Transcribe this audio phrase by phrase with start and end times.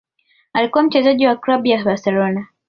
[0.53, 2.47] Alikuwa mchezaji wa klabu ya Barcelona